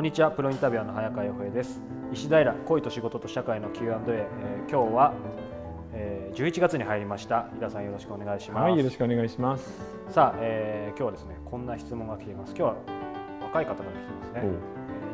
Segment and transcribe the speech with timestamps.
[0.00, 0.30] こんにちは。
[0.30, 1.82] プロインタビュアーの早川洋平です。
[2.10, 5.12] 石平恋と仕事と社会の Q&A、えー、今日は、
[5.92, 7.50] えー、11月に入りました。
[7.54, 8.62] 井田さんよろしくお願いします。
[8.62, 9.78] はいよろしくお願いします。
[10.08, 12.54] さあ、えー、今日はですねこんな質問が来ています。
[12.56, 12.76] 今日は
[13.42, 14.40] 若い方から来てますね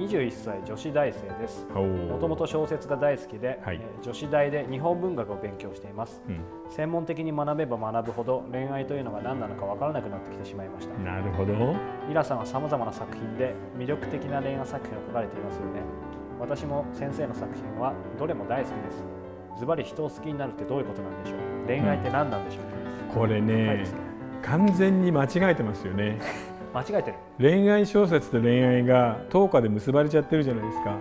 [0.00, 1.66] 21歳女子大生です。
[1.74, 6.40] もともと小説が大好きで、はい、女子大で日本文学を勉強しています、うん、
[6.70, 10.94] 専門的に学べば学ぶほど恋愛というのが何なのか分からなくなってきてしまいました。
[10.98, 11.52] なるほど。
[12.10, 15.82] イラさんはさまざまな作品で魅力的な恋愛作品を書かれていますよね。
[16.40, 19.04] 私も先生の作品はどれも大好きです。
[19.58, 21.38] ズバリ人を好きになるってどういうことなんでしょう。
[21.66, 22.62] 恋愛って何なんでしょう、
[23.08, 23.84] うん、これね。
[24.42, 26.18] 完全に間違えてますよね
[26.72, 27.16] 間違えてる。
[27.38, 30.98] 恋愛小説と恋愛が10日で結ばれちゃってるじゃないですか。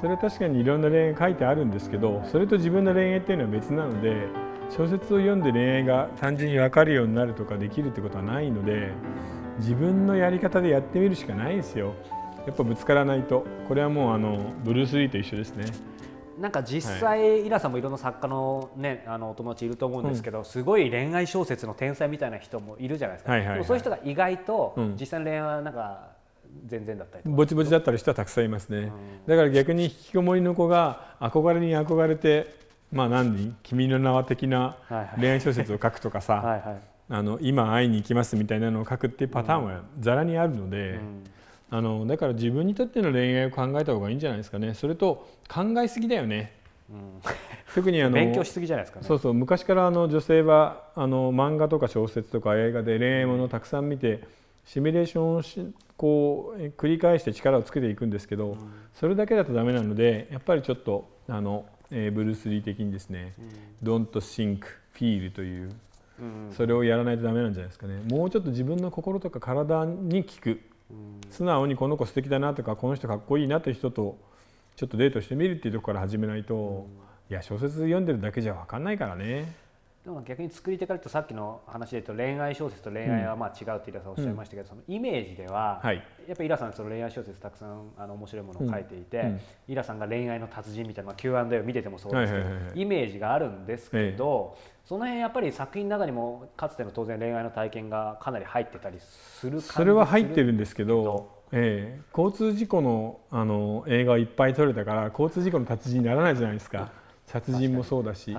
[0.00, 4.28] それは確かにいろんな恋愛書いてあるんですけどそれと自分の恋愛っていうのは別なので
[4.70, 8.92] 小説を読んで恋愛が単純に分かるようになるとかできるってことはないので
[9.58, 11.94] 自分のやり方でやってみるしかないですよ。
[12.46, 13.44] やっぱぶつからないと。
[13.68, 15.66] これはもうあのブルース・リーと一緒ですね
[16.40, 26.08] なんか実際、はい、イラさんもいろんな作家の,、ね、あのお友達いると思うんですけど、うん、すごい恋愛小説の天才みたいな人もいるじゃないですか、はいはいはい、そういう人が意外と実際の恋愛はなんか
[26.66, 28.90] 全然だったりぼちぼちだったり人はたくさんいますね、うん、
[29.26, 32.56] だから逆に引きこもりの子が憧れに憧れて
[32.90, 34.76] まあ何人君の名は的な
[35.18, 36.62] 恋愛小説を書くとかさはい、
[37.10, 40.92] あの今会いに行きますみたいなのを書くっていうパターンはざらにあるので。
[40.92, 41.24] うん
[41.70, 44.74] あのだから自分にとっての恋愛を考えた方がいいんじゃないですかね。
[44.74, 46.52] それと考えすぎだよね、
[46.90, 46.96] うん、
[47.74, 49.06] 特にあの 勉強しすぎじゃないですかね。
[49.06, 49.34] そうそう。
[49.34, 54.20] 昔からあの女性はあの漫画とか小説とか映画で恋愛ものをたくさん見て
[54.64, 58.58] シミュレーションをしこう繰り返して力をつけていくんですけど、うん、
[58.94, 63.34] それだけだとダメなのでやっぱりちょっとあの、えー、ブルース・リー的にですね
[63.82, 64.60] 「うん、Don't think
[64.96, 65.70] feel」という
[66.52, 68.02] それをやらないとダメなんじゃないですかね。
[68.08, 70.60] もうちょっと自分の心とか体に効く
[71.30, 74.18] 素直にこの子素敵だなとかこの人かっこいいなという人と
[74.76, 76.86] ちょっとデートしてみるっていうところから始めないと、
[77.30, 79.54] いや小説読んでるだけじゃ分かんないからね。
[80.10, 89.38] でも逆に作り手からとさっきの話で言うと恋愛小説と恋愛はまあ違うってイラさんおっしゃいましたけど、そのイメージでは、やっぱりイラさんその恋愛小説たくさんあの面白いものを書いていて、
[89.68, 106.90] イラさんが恋愛の達人みたいな Q&A を見ててもそうですけど、イメージがあるんですけど、その辺やっぱり作品の中にもかつての当然恋愛の体験がかなり入ってたりするそれは入ってるんですけどええ、交通事故のあの映画をいっぱい撮れたから交通事故の達人にならないじゃないですか。
[107.30, 108.36] 殺人もそうだし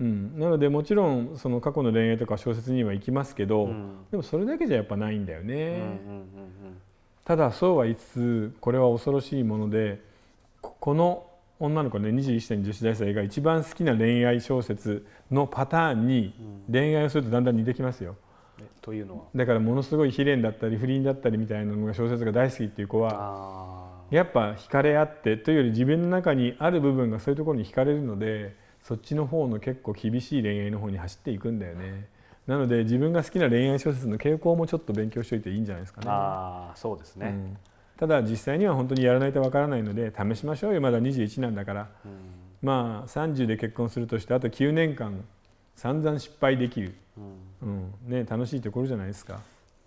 [0.00, 5.82] うん、なのでもちろんその過去の恋愛とか小説には行きますけど、うん、でもそれだけじゃやっぱないんだよね、
[7.24, 10.00] ただそうは言いつつこれは恐ろしいもので
[10.60, 11.26] この
[11.60, 16.34] 女の子ね21歳の女子大生が一番好きな恋愛小説のパターンに
[16.70, 18.16] 恋愛をするとだんだん似てきますよ。
[18.80, 19.22] というのは？
[19.34, 32.06] だからものすごい悲恋だったり不倫だったりみたいなのが小説が大好きっていう子はやっぱ惹かれ合ってというより自分の中にある部分がそういうところに惹かれるのでそっちの方の結構厳しい恋愛の方に走っていくんだよね。
[32.46, 36.06] なので自分が好きな恋愛小説の傾向もちょっと勉強しておいていいんじゃないですかね。
[36.10, 37.56] あそうですね、うん、
[37.96, 40.80] ただ実際には本当にやらないとわからないので試しましょうよ。
[40.80, 42.12] まだ21なんだから、うん、
[42.60, 45.24] まあ30で結婚するとしてあと9年間
[45.76, 46.94] 散々失敗できる、
[47.62, 49.40] うん、うん、ね、楽しいところじゃないですか。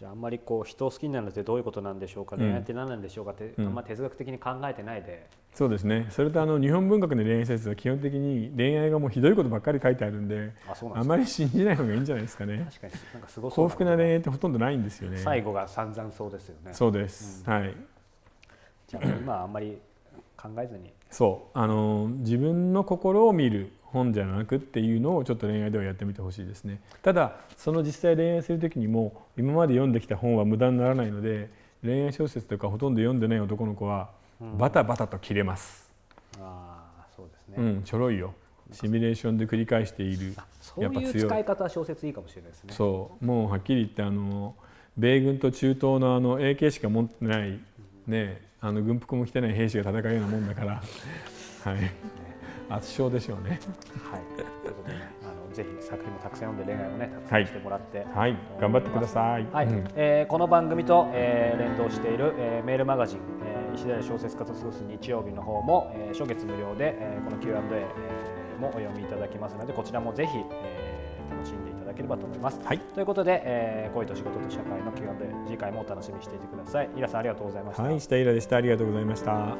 [0.00, 5.28] じゃああんまりこう人を好きになるのってどういうことなんでしょうか、恋愛って何なんでしょうかって、あんま哲学的に考えてないで。
[5.54, 6.06] そうですね。
[6.08, 10.52] それとあの日本文学の恋愛説は基本的に恋愛がもうひどいことばっかり書いてあるんで
[10.94, 12.66] あまり信じない方がいいんじゃないですかね。
[12.70, 15.18] 確かになんかすご幸福な恋愛ってほとんどないんですよね。
[15.18, 16.72] 最後が散々そうですよね。
[16.72, 17.74] そうです、うん、はい。
[18.86, 19.78] じゃあ今あんまり
[20.34, 20.94] 考えずに。
[21.10, 21.58] そう。
[21.58, 26.80] あの自分の心を見る本じゃなくっていうのをちょっと恋愛ではやってみてほしいですね。
[27.02, 31.50] ただその実際恋愛する時にも今まで読んできた本は無駄にならないので
[31.82, 34.10] 恋愛小説とかほとんど読んでない男の子は
[34.58, 35.90] バタバタと切れます、
[36.38, 36.46] うん、あ
[37.00, 38.34] あそうですね、うん、ちょろいよ。
[38.72, 40.34] シミュレーションで繰り返している。
[40.60, 42.72] そういう使い方は小説いいかもしれないですね。
[42.72, 43.24] そう。
[43.24, 44.54] もうはっきり言ってあの
[44.96, 47.58] 米軍と中東のあの AK しか持ってない
[48.06, 50.82] ねあの軍服も着てない兵士が戦うようなもんだから。
[51.64, 51.90] はい
[52.70, 53.60] 圧勝でしょうね。
[54.10, 59.46] はい、ということで、ね、あのぜひ作品もたくさん読んで恋愛もねたくさんしてもらって、はい、頑張ってください。
[59.52, 72.60] はい、うん、えー、この番組と、えー、連動している、えー、メールマガジン、えー、石田小説家と過ごす日曜日の方も、えー、初月無料で、えー、この Q&A、えー、もお読みいただけますのでこちらもぜひ、えー、楽しんでいただければと思います。
[72.62, 75.10] はい、ということで、えー、恋と仕事と社会の Q&A
[75.46, 76.90] 次回もお楽しみにしていてください。
[76.96, 77.82] イラさんありがとうございました。
[77.82, 78.56] はい、下イラでした。
[78.56, 79.56] ありがとうございました。